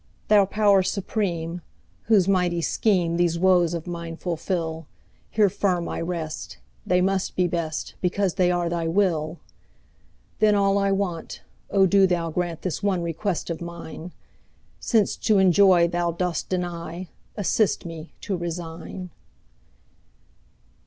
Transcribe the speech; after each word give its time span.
Thou 0.29 0.45
Power 0.45 0.81
Supreme, 0.81 1.61
whose 2.05 2.27
mighty 2.27 2.59
schemeThese 2.59 3.37
woes 3.37 3.75
of 3.75 3.85
mine 3.85 4.17
fulfil, 4.17 4.87
Here 5.29 5.47
firm 5.47 5.87
I 5.87 6.01
rest; 6.01 6.57
they 6.87 7.01
must 7.01 7.35
be 7.35 7.45
best, 7.47 7.93
Because 8.01 8.33
they 8.33 8.49
are 8.49 8.67
Thy 8.67 8.87
will! 8.87 9.37
Then 10.39 10.55
all 10.55 10.79
I 10.79 10.91
want—O 10.91 11.85
do 11.85 12.07
Thou 12.07 12.31
grantThis 12.31 12.81
one 12.81 13.03
request 13.03 13.51
of 13.51 13.61
mine!—Since 13.61 15.17
to 15.17 15.37
enjoy 15.37 15.87
Thou 15.87 16.13
dost 16.13 16.49
deny, 16.49 17.07
Assist 17.37 17.85
me 17.85 18.11
to 18.21 18.35
resign. 18.35 19.11